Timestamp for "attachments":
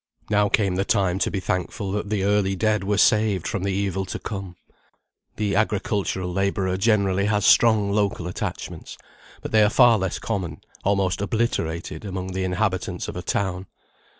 8.27-8.97